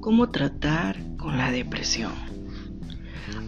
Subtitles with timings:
[0.00, 2.12] ¿Cómo tratar con la depresión?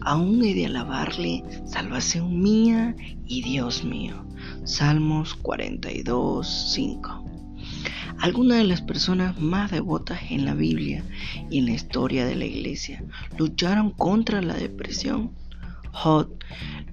[0.00, 4.26] Aún he de alabarle, salvación mía y Dios mío.
[4.64, 7.24] Salmos 42, 5.
[8.18, 11.04] Algunas de las personas más devotas en la Biblia
[11.50, 13.04] y en la historia de la iglesia
[13.38, 15.30] lucharon contra la depresión.
[15.92, 16.30] Hod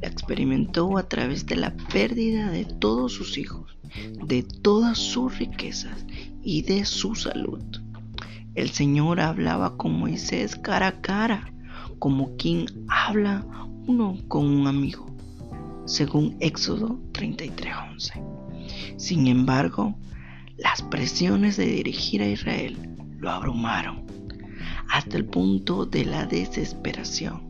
[0.01, 3.75] la experimentó a través de la pérdida de todos sus hijos,
[4.23, 6.05] de todas sus riquezas
[6.43, 7.63] y de su salud.
[8.57, 11.53] El Señor hablaba con Moisés cara a cara,
[11.99, 13.45] como quien habla
[13.85, 15.05] uno con un amigo,
[15.85, 18.19] según Éxodo 33:11.
[18.97, 19.95] Sin embargo,
[20.57, 22.75] las presiones de dirigir a Israel
[23.19, 24.01] lo abrumaron
[24.89, 27.43] hasta el punto de la desesperación.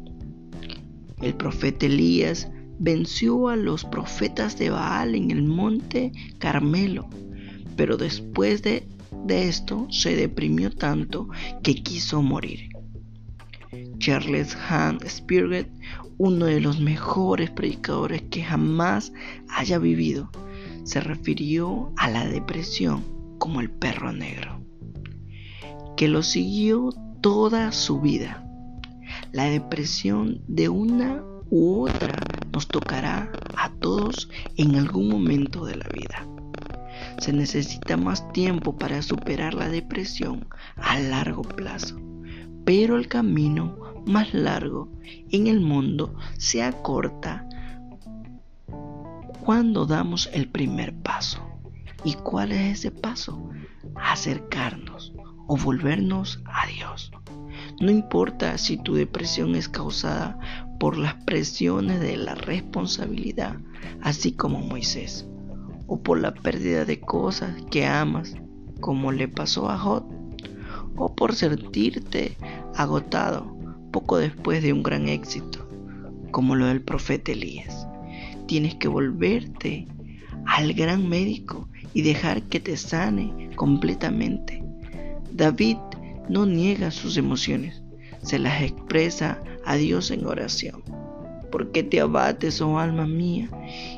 [1.21, 2.49] El profeta Elías
[2.80, 7.08] venció a los profetas de Baal en el monte Carmelo,
[7.77, 8.85] pero después de
[9.25, 11.30] de esto se deprimió tanto
[11.63, 12.69] que quiso morir.
[13.99, 15.67] Charles Hans Spurgeon,
[16.17, 19.11] uno de los mejores predicadores que jamás
[19.49, 20.31] haya vivido,
[20.83, 23.03] se refirió a la depresión
[23.38, 24.61] como el perro negro,
[25.95, 26.89] que lo siguió
[27.21, 28.44] toda su vida.
[29.31, 32.19] La depresión de una u otra
[32.53, 36.27] nos tocará a todos en algún momento de la vida.
[37.20, 42.00] Se necesita más tiempo para superar la depresión a largo plazo,
[42.66, 44.89] pero el camino más largo
[45.31, 47.48] en el mundo se acorta
[49.44, 51.42] cuando damos el primer paso.
[52.04, 53.50] ¿Y cuál es ese paso?
[53.95, 55.14] Acercarnos
[55.48, 57.11] o volvernos a Dios.
[57.80, 60.39] No importa si tu depresión es causada
[60.80, 63.58] por las presiones de la responsabilidad,
[64.02, 65.28] así como Moisés
[65.88, 68.35] o por la pérdida de cosas que amas,
[68.80, 70.03] como le pasó a Jod,
[70.95, 72.35] o por sentirte
[72.75, 73.55] agotado
[73.92, 75.67] poco después de un gran éxito,
[76.31, 77.87] como lo del profeta Elías.
[78.47, 79.87] Tienes que volverte
[80.45, 84.64] al gran médico y dejar que te sane completamente.
[85.31, 85.77] David
[86.30, 87.81] no niega sus emociones,
[88.21, 90.83] se las expresa a Dios en oración.
[91.52, 93.49] ¿Por qué te abates, oh alma mía?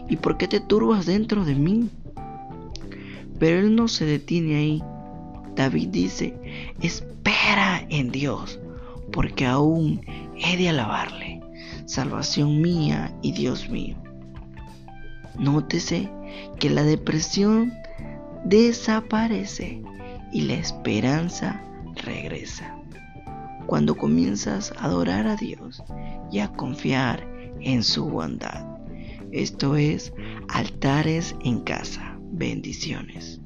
[0.09, 1.89] ¿Y por qué te turbas dentro de mí?
[3.39, 4.83] Pero él no se detiene ahí.
[5.55, 6.35] David dice,
[6.81, 8.59] espera en Dios,
[9.11, 10.01] porque aún
[10.37, 11.41] he de alabarle,
[11.85, 13.97] salvación mía y Dios mío.
[15.37, 16.09] Nótese
[16.59, 17.73] que la depresión
[18.45, 19.81] desaparece
[20.31, 21.61] y la esperanza
[21.95, 22.78] regresa
[23.69, 25.83] cuando comienzas a adorar a Dios
[26.31, 27.29] y a confiar
[27.61, 28.65] en su bondad.
[29.31, 30.11] Esto es
[30.47, 32.17] altares en casa.
[32.31, 33.39] Bendiciones.